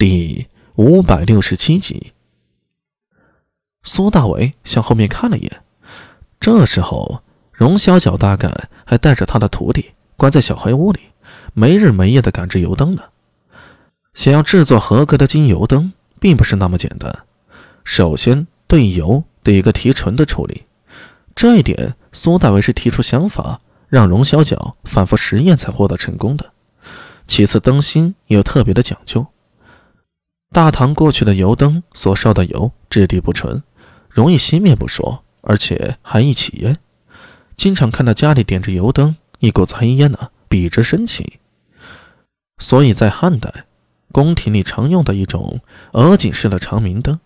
[0.00, 0.46] 第
[0.76, 2.14] 五百六十七集，
[3.82, 5.62] 苏大伟向后面看了一眼。
[6.40, 7.22] 这时候，
[7.52, 11.00] 荣小脚大概还带着他的徒弟关在小黑屋里，
[11.52, 13.02] 没日没夜的赶制油灯呢。
[14.14, 17.14] 想要制作合格的金油灯，并不是那么简单。
[17.84, 20.62] 首先，对油得一个提纯的处理。
[21.34, 26.52] 这一点，苏大伟是提出想法，让荣小脚反复实验才获得成功的。
[27.26, 29.26] 其次，灯芯也有特别的讲究。
[30.52, 33.62] 大唐过去的油灯所烧的油质地不纯，
[34.08, 36.76] 容易熄灭不说，而且还易起烟。
[37.56, 41.38] 经常看到家里点着油灯，一股子黑烟呢，笔直升起。
[42.58, 43.66] 所以在汉代，
[44.10, 45.60] 宫廷里常用的一种
[45.92, 47.20] 额颈式的长明灯，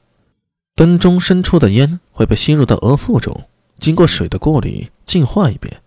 [0.76, 3.48] 灯中伸出的烟会被吸入到额腹中，
[3.80, 5.80] 经过水的过滤净化一遍。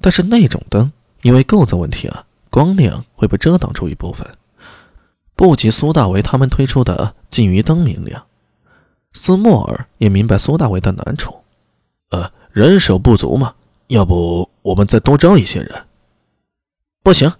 [0.00, 4.24] 但是那种灯因为构造问题啊，光亮会被遮挡住一部分。
[5.38, 8.26] 不及苏大为他们推出的金鱼灯明亮，
[9.12, 11.44] 斯莫尔也明白苏大为的难处。
[12.10, 13.54] 呃，人手不足嘛，
[13.86, 15.86] 要不我们再多招一些人？
[17.04, 17.32] 不行。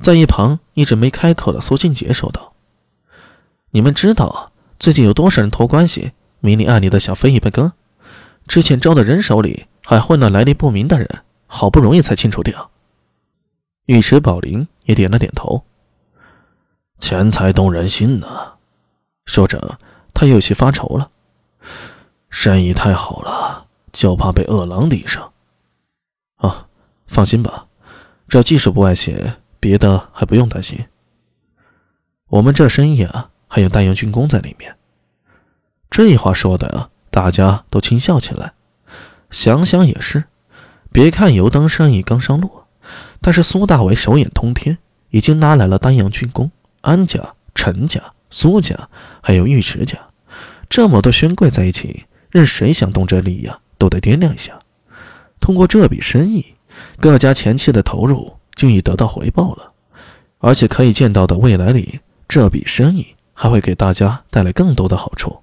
[0.00, 2.52] 在一旁一直没开口的苏静杰说道
[3.72, 7.72] ：“你们知道最近有多少人托关系明里暗里的想分一杯羹？
[8.46, 11.08] 之前招的人手里还混了来历不明的人，
[11.46, 12.70] 好不容易才清除掉。”
[13.88, 15.64] 尉迟宝林也点了点头。
[16.98, 18.54] 钱财动人心呐，
[19.26, 19.78] 说着，
[20.14, 21.10] 他有些发愁了。
[22.30, 25.32] 生意太好了，就怕被饿狼盯上。
[26.36, 26.68] 啊，
[27.06, 27.66] 放心吧，
[28.28, 30.86] 只要技术不外泄，别的还不用担心。
[32.28, 34.76] 我们这生意啊，还有丹阳军工在里面。
[35.88, 38.54] 这话说的，大家都轻笑起来。
[39.30, 40.24] 想想也是，
[40.90, 42.64] 别看油灯生意刚上路，
[43.20, 44.78] 但是苏大伟手眼通天，
[45.10, 46.50] 已经拿来了丹阳军工。
[46.86, 48.88] 安家、陈家、苏家，
[49.20, 49.98] 还有尉迟家，
[50.70, 54.56] 这么多勋贵在一起，任谁想动这利呀，都得掂量一下。
[55.40, 56.54] 通过这笔生意，
[57.00, 59.72] 各家前期的投入就已得到回报了，
[60.38, 65.40] 而且可以见到的未来里，这笔生意还会给大家带来更多的好处。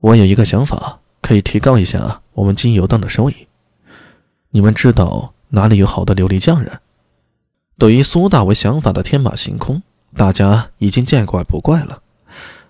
[0.00, 3.48] 我有一个想法，可以提高一下我们金油灯的收益。
[4.50, 6.80] 你们知道哪里有好的琉璃匠人？
[7.78, 9.82] 对于苏大为想法的天马行空，
[10.16, 12.02] 大家已经见怪不怪了。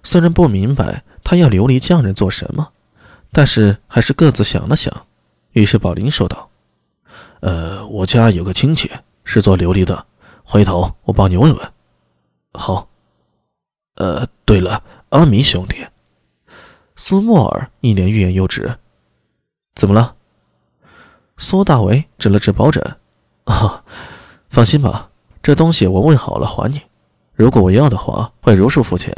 [0.04, 2.72] 虽然不明白他要琉璃匠人做什么，
[3.32, 5.06] 但是还是各自想了想。
[5.52, 6.50] 于是宝林说道
[7.40, 8.90] ：“呃，我家有个亲戚
[9.24, 10.06] 是做琉璃的，
[10.44, 11.72] 回头我帮你问问。”
[12.52, 12.88] 好。
[13.94, 15.84] 呃，对了，阿米兄弟，
[16.94, 18.78] 斯莫尔一脸欲言又止。
[19.74, 20.14] 怎么了？
[21.38, 22.96] 苏大为指了指抱枕。
[23.44, 23.82] 啊。
[24.50, 25.10] 放心吧，
[25.42, 26.80] 这东西我问好了还你。
[27.34, 29.14] 如果我要的话，会如数付钱。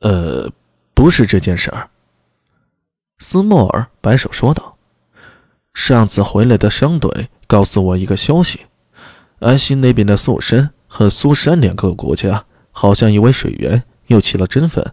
[0.00, 0.50] 呃，
[0.92, 1.90] 不是这件事儿。
[3.18, 4.76] 斯莫尔摆手说道
[5.72, 8.66] ：“上次回来的商队告诉我一个消息，
[9.38, 14.84] 安西那边的素山和苏山两个国家好像因为水源又起了争纷，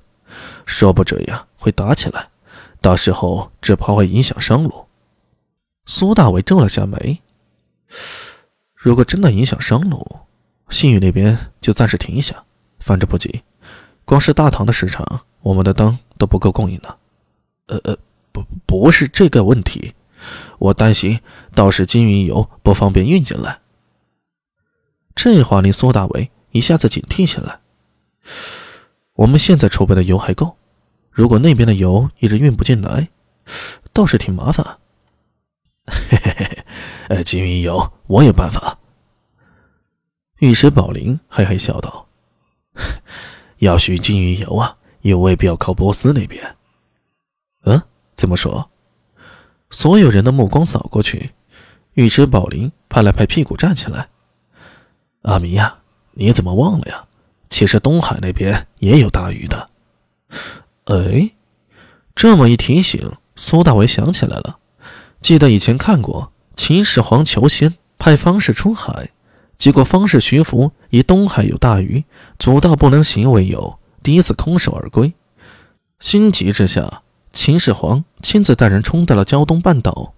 [0.65, 2.29] 说不准呀会打起来，
[2.79, 4.85] 到时候只怕会影响商路。”
[5.87, 7.21] 苏大伟皱了下眉。
[8.81, 10.21] 如果真的影响商路，
[10.69, 12.43] 信誉那边就暂时停一下，
[12.79, 13.43] 反正不急。
[14.05, 16.97] 光是大唐的市场，我们的灯都不够供应的。
[17.67, 17.95] 呃呃，
[18.31, 19.93] 不，不是这个问题，
[20.57, 21.19] 我担心
[21.53, 23.59] 到时金云油不方便运进来。
[25.13, 27.59] 这话令苏大伟一下子警惕起来。
[29.13, 30.57] 我们现在储备的油还够，
[31.11, 33.09] 如果那边的油一直运不进来，
[33.93, 34.79] 倒是挺麻烦。
[35.85, 36.60] 嘿嘿嘿。
[37.09, 38.77] 呃，金鱼油，我有办法。
[40.39, 42.07] 玉石宝林嘿嘿笑道
[43.59, 46.55] ：“要需金鱼油啊，也未必要靠波斯那边。”
[47.65, 47.81] 嗯，
[48.15, 48.69] 怎么说？
[49.69, 51.31] 所有人的目光扫过去，
[51.93, 54.09] 玉石宝林拍了拍屁股站起来
[55.23, 55.79] ：“阿弥呀，
[56.13, 57.05] 你怎么忘了呀？
[57.49, 59.69] 其实东海那边也有大鱼的。”
[60.85, 61.31] 哎，
[62.15, 64.59] 这么一提醒，苏大伟想起来了，
[65.21, 66.31] 记得以前看过。
[66.63, 69.09] 秦始皇求仙，派方士出海，
[69.57, 72.05] 结果方士徐福以东海有大鱼，
[72.37, 75.11] 阻道不能行为由，第一次空手而归。
[75.99, 77.01] 心急之下，
[77.33, 80.13] 秦始皇亲自带人冲到了胶东半岛，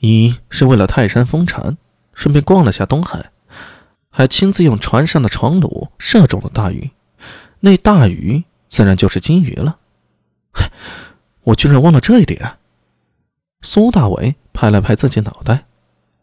[0.00, 1.78] 一是为了泰山封禅，
[2.12, 3.30] 顺便逛了下东海，
[4.10, 6.90] 还亲自用船上的床弩射中了大鱼。
[7.60, 9.78] 那大鱼自然就是金鱼了。
[11.44, 12.58] 我居然忘了这一点。
[13.62, 15.64] 苏大伟拍了拍自己脑袋。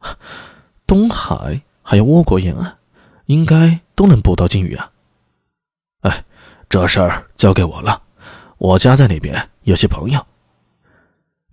[0.88, 2.78] 东海还有倭国沿岸，
[3.26, 4.92] 应该都能捕到金鱼啊！
[6.02, 6.26] 哎，
[6.70, 8.02] 这事儿交给我了，
[8.58, 10.26] 我家在那边有些朋友。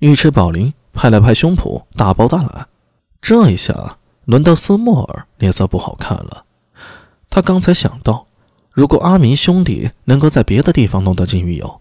[0.01, 2.69] 尉迟宝林拍了拍胸脯，大包大揽。
[3.21, 3.97] 这一下
[4.27, 6.45] 轮到斯莫尔脸色不好看了。
[7.31, 8.27] 他刚才想到，
[8.71, 11.81] 如果阿明兄弟能够在别的地方弄到金鱼油，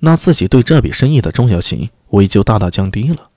[0.00, 3.30] 那自己对这笔生意的重要性也就大大降低了。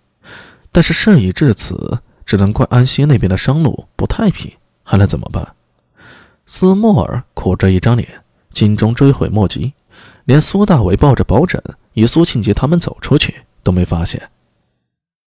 [0.72, 4.52] 但是事已至此，只能怪安西那边的商路不太平，
[4.84, 5.56] 还能怎么办？
[6.46, 8.08] 斯莫尔苦着一张脸，
[8.52, 9.74] 心中追悔莫及，
[10.26, 11.62] 连苏大伟抱着保枕
[11.94, 13.34] 与苏庆杰他们走出去
[13.64, 14.30] 都没发现。